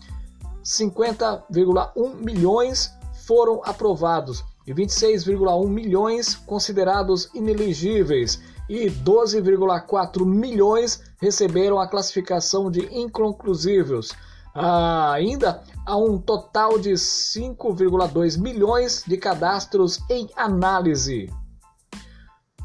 50,1 0.63 2.15
milhões 2.15 2.91
foram 3.25 3.61
aprovados 3.63 4.43
e 4.65 4.73
26,1 4.73 5.67
milhões 5.67 6.35
considerados 6.35 7.29
inelegíveis 7.33 8.41
e 8.69 8.89
12,4 8.89 10.25
milhões 10.25 11.01
receberam 11.19 11.79
a 11.79 11.87
classificação 11.87 12.71
de 12.71 12.85
inconclusivos. 12.97 14.13
Ah, 14.55 15.11
ainda 15.13 15.63
há 15.85 15.97
um 15.97 16.17
total 16.17 16.79
de 16.79 16.91
5,2 16.91 18.39
milhões 18.39 19.03
de 19.05 19.17
cadastros 19.17 19.99
em 20.09 20.29
análise. 20.35 21.29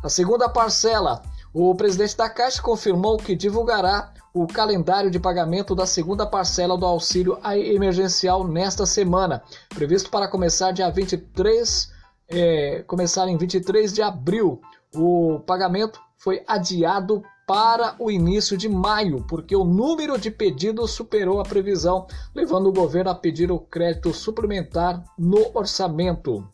A 0.02 0.09
segunda 0.09 0.49
parcela, 0.49 1.23
o 1.52 1.75
presidente 1.75 2.17
da 2.17 2.28
Caixa 2.28 2.62
confirmou 2.62 3.17
que 3.17 3.35
divulgará 3.35 4.12
o 4.42 4.46
calendário 4.46 5.11
de 5.11 5.18
pagamento 5.18 5.74
da 5.74 5.85
segunda 5.85 6.24
parcela 6.24 6.79
do 6.79 6.87
auxílio 6.87 7.37
emergencial 7.44 8.46
nesta 8.46 8.87
semana, 8.87 9.42
previsto 9.68 10.11
para 10.11 10.29
começar 10.29 10.70
dia 10.70 10.88
23, 10.88 11.92
é, 12.29 12.85
começar 12.87 13.27
em 13.27 13.37
23 13.37 13.92
de 13.92 14.01
abril. 14.01 14.61
O 14.94 15.40
pagamento 15.44 16.01
foi 16.16 16.44
adiado 16.46 17.20
para 17.48 17.96
o 17.98 18.12
início 18.12 18.57
de 18.57 18.68
maio, 18.68 19.24
porque 19.29 19.57
o 19.57 19.64
número 19.64 20.16
de 20.16 20.31
pedidos 20.31 20.92
superou 20.92 21.40
a 21.40 21.44
previsão, 21.44 22.07
levando 22.33 22.68
o 22.68 22.72
governo 22.72 23.11
a 23.11 23.16
pedir 23.16 23.51
o 23.51 23.59
crédito 23.59 24.12
suplementar 24.14 25.03
no 25.18 25.51
orçamento. 25.53 26.48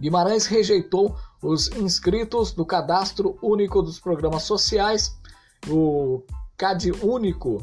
Guimarães 0.00 0.46
rejeitou 0.46 1.14
os 1.40 1.68
inscritos 1.76 2.50
do 2.50 2.66
Cadastro 2.66 3.38
Único 3.40 3.82
dos 3.82 4.00
Programas 4.00 4.42
Sociais, 4.42 5.16
o 5.68 6.24
CAD 6.56 6.92
único. 7.02 7.62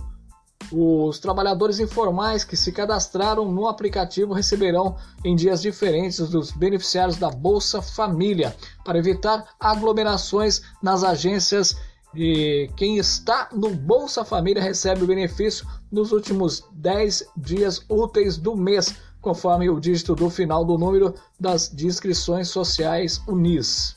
Os 0.72 1.18
trabalhadores 1.20 1.80
informais 1.80 2.44
que 2.44 2.56
se 2.56 2.72
cadastraram 2.72 3.52
no 3.52 3.68
aplicativo 3.68 4.34
receberão 4.34 4.96
em 5.24 5.36
dias 5.36 5.62
diferentes 5.62 6.30
dos 6.30 6.52
beneficiários 6.52 7.18
da 7.18 7.30
Bolsa 7.30 7.82
Família, 7.82 8.56
para 8.86 9.00
evitar 9.00 9.48
aglomerações 9.60 10.62
nas 10.82 11.04
agências. 11.04 11.76
E 12.14 12.70
quem 12.76 12.98
está 12.98 13.50
no 13.52 13.74
Bolsa 13.74 14.24
Família 14.24 14.62
recebe 14.62 15.04
o 15.04 15.08
benefício 15.08 15.68
nos 15.92 16.12
últimos 16.12 16.64
10 16.74 17.26
dias 17.38 17.84
úteis 17.90 18.38
do 18.38 18.56
mês, 18.56 18.96
conforme 19.22 19.70
o 19.70 19.80
dígito 19.80 20.16
do 20.16 20.30
final 20.30 20.64
do 20.64 20.78
número 20.78 21.16
das 21.40 21.74
inscrições 21.74 22.48
sociais 22.48 23.22
UNIS. 23.28 23.96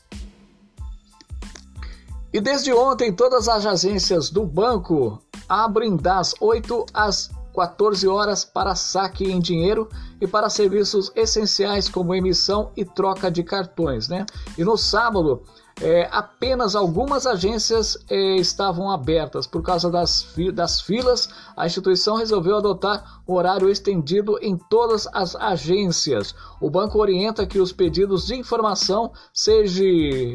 E 2.33 2.41
desde 2.41 2.73
ontem, 2.73 3.13
todas 3.13 3.47
as 3.47 3.67
agências 3.67 4.31
do 4.31 4.47
banco 4.47 5.21
abrem 5.47 5.97
das 5.97 6.35
8 6.41 6.87
às 6.95 7.31
14 7.55 8.09
horas 8.09 8.43
para 8.43 8.75
saque 8.75 9.31
em 9.31 9.39
dinheiro 9.39 9.87
e 10.19 10.27
para 10.27 10.49
serviços 10.49 11.13
essenciais 11.15 11.91
como 11.91 12.15
emissão 12.15 12.71
e 12.75 12.87
troca 12.87 13.31
de 13.31 13.43
cartões, 13.43 14.09
né? 14.09 14.25
E 14.57 14.65
no 14.65 14.79
sábado, 14.79 15.43
é, 15.81 16.09
apenas 16.11 16.75
algumas 16.75 17.25
agências 17.27 17.97
é, 18.11 18.37
estavam 18.37 18.91
abertas. 18.91 19.47
Por 19.47 19.63
causa 19.63 19.91
das, 19.91 20.23
fi 20.23 20.53
das 20.53 20.81
filas, 20.81 21.29
a 21.57 21.67
instituição 21.67 22.17
resolveu 22.17 22.57
adotar 22.57 23.23
horário 23.27 23.69
estendido 23.69 24.39
em 24.41 24.57
todas 24.57 25.07
as 25.13 25.37
agências. 25.37 26.35
O 26.61 26.71
banco 26.71 26.99
orienta 26.99 27.47
que 27.47 27.59
os 27.59 27.73
pedidos 27.73 28.27
de 28.27 28.35
informação 28.35 29.13
sejam 29.33 29.73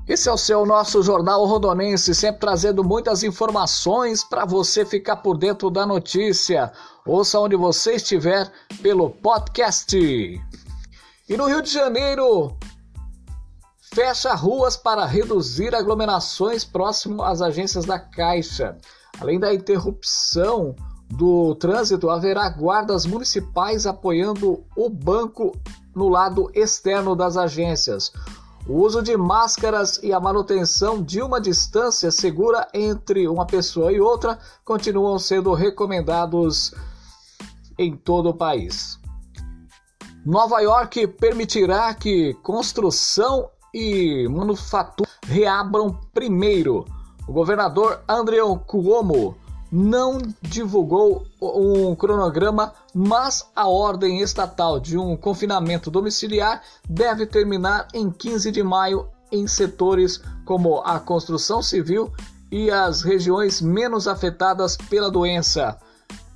Esse 0.06 0.28
é 0.28 0.32
o 0.34 0.38
seu 0.38 0.66
nosso 0.66 1.02
Jornal 1.02 1.46
Rondonense, 1.46 2.13
sempre 2.13 2.42
trazendo 2.42 2.84
muitas 2.84 3.24
informações 3.24 4.22
para 4.22 4.44
você 4.44 4.86
ficar 4.86 5.18
por 5.18 5.38
dentro 5.38 5.70
da 5.70 5.86
notícia. 5.86 6.74
Ouça 7.06 7.39
onde 7.39 7.56
você 7.56 7.94
estiver 7.94 8.52
pelo 8.82 9.10
podcast. 9.10 9.98
E 9.98 11.38
no 11.38 11.46
Rio 11.46 11.62
de 11.62 11.72
Janeiro, 11.72 12.54
fecha 13.94 14.34
ruas 14.34 14.76
para 14.76 15.06
reduzir 15.06 15.74
aglomerações 15.74 16.66
próximo 16.66 17.24
às 17.24 17.42
agências 17.42 17.86
da 17.86 17.98
Caixa. 17.98 18.78
Além 19.22 19.39
da 19.39 19.54
interrupção 19.54 20.76
do 21.10 21.56
trânsito, 21.56 22.10
haverá 22.10 22.50
guardas 22.50 23.06
municipais 23.06 23.86
apoiando 23.86 24.66
o 24.76 24.89
banco 24.89 25.58
no 25.96 26.10
lado 26.10 26.52
externo 26.54 27.16
das 27.16 27.38
agências. 27.38 28.12
O 28.65 28.82
uso 28.82 29.02
de 29.02 29.17
máscaras 29.17 29.99
e 30.02 30.13
a 30.13 30.19
manutenção 30.21 31.04
de 31.04 31.21
uma 31.21 31.41
distância 31.41 32.10
segura 32.12 32.65
entre 32.73 33.28
uma 33.28 33.45
pessoa 33.45 33.91
e 33.91 33.99
outra 33.99 34.39
continuam 34.63 35.19
sendo 35.19 35.54
recomendados 35.54 36.73
em 37.78 37.93
todo 37.93 38.30
o 38.30 38.34
país. 38.34 38.97
Nova 40.26 40.62
York 40.62 41.08
permitirá 41.08 41.93
que 41.93 42.34
construção 42.36 43.49
e 43.73 44.28
manufatura 44.30 45.10
reabram 45.28 45.99
primeiro. 46.13 46.86
O 47.28 47.34
governador 47.34 48.02
Andrew 48.08 48.58
Cuomo 48.60 49.36
não 49.75 50.19
divulgou 50.39 51.25
um 51.41 51.95
cronograma, 51.95 52.75
mas 52.93 53.49
a 53.55 53.67
ordem 53.67 54.21
estatal 54.21 54.79
de 54.79 54.99
um 54.99 55.17
confinamento 55.17 55.89
domiciliar 55.89 56.62
deve 56.88 57.25
terminar 57.25 57.88
em 57.91 58.12
15 58.12 58.51
de 58.51 58.62
maio 58.62 59.07
em 59.31 59.47
setores 59.47 60.21
como 60.45 60.79
a 60.81 60.99
construção 60.99 61.63
civil 61.63 62.13
e 62.51 62.69
as 62.69 63.01
regiões 63.01 63.62
menos 63.62 64.07
afetadas 64.07 64.77
pela 64.77 65.09
doença, 65.09 65.75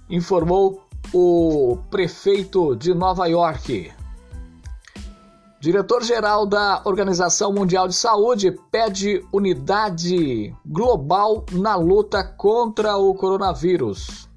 informou 0.10 0.88
o 1.14 1.78
prefeito 1.92 2.76
de 2.76 2.92
Nova 2.96 3.28
York. 3.28 3.94
Diretor-geral 5.60 6.46
da 6.46 6.84
Organização 6.86 7.52
Mundial 7.52 7.88
de 7.88 7.96
Saúde 7.96 8.56
pede 8.72 9.26
unidade 9.34 10.56
global 10.64 11.44
na 11.52 11.76
luta 11.76 12.24
contra 12.24 12.96
o 12.96 13.16
coronavírus. 13.16 14.30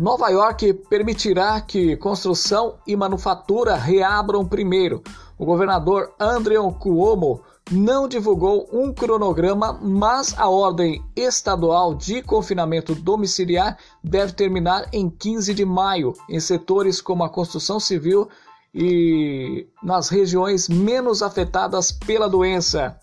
Nova 0.00 0.28
York 0.28 0.72
permitirá 0.90 1.60
que 1.60 1.96
construção 1.96 2.74
e 2.84 2.96
manufatura 2.96 3.76
reabram 3.76 4.44
primeiro. 4.44 5.00
O 5.38 5.46
governador 5.46 6.12
Andrew 6.18 6.72
Cuomo 6.72 7.40
não 7.70 8.08
divulgou 8.08 8.68
um 8.72 8.92
cronograma, 8.92 9.78
mas 9.80 10.36
a 10.36 10.48
ordem 10.48 11.00
estadual 11.14 11.94
de 11.94 12.22
confinamento 12.22 12.92
domiciliar 12.92 13.78
deve 14.02 14.32
terminar 14.32 14.88
em 14.92 15.08
15 15.08 15.54
de 15.54 15.64
maio 15.64 16.12
em 16.28 16.40
setores 16.40 17.00
como 17.00 17.22
a 17.22 17.30
construção 17.30 17.78
civil 17.78 18.28
e 18.74 19.66
nas 19.82 20.08
regiões 20.08 20.68
menos 20.68 21.22
afetadas 21.22 21.92
pela 21.92 22.28
doença. 22.28 22.98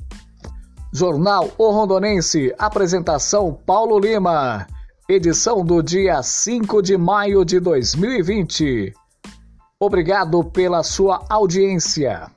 Jornal 0.92 1.50
O 1.56 1.70
Rondonense, 1.70 2.52
apresentação 2.58 3.56
Paulo 3.66 3.96
Lima. 3.98 4.66
Edição 5.08 5.64
do 5.64 5.82
dia 5.82 6.22
5 6.22 6.82
de 6.82 6.96
maio 6.96 7.44
de 7.44 7.58
2020. 7.60 8.92
Obrigado 9.80 10.44
pela 10.44 10.82
sua 10.82 11.24
audiência. 11.28 12.30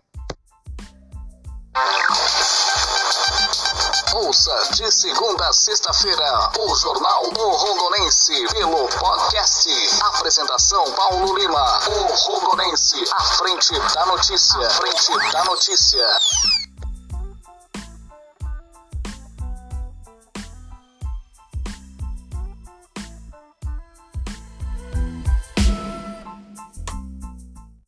Ouça 4.66 4.84
de 4.84 4.92
segunda 4.92 5.48
a 5.48 5.54
sexta-feira 5.54 6.52
o 6.60 6.76
Jornal 6.76 7.22
O 7.38 7.50
Rondonense 7.52 8.34
pelo 8.52 8.88
podcast. 8.88 9.70
Apresentação 10.02 10.84
Paulo 10.94 11.38
Lima. 11.38 11.80
O 11.90 12.16
Rondonense, 12.16 13.04
à 13.12 13.22
frente 13.22 13.80
da 13.94 14.06
notícia. 14.08 14.66
À 14.66 14.70
frente 14.72 15.32
da 15.32 15.44
notícia. 15.46 16.20